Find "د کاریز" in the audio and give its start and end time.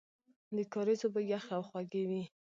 0.55-1.01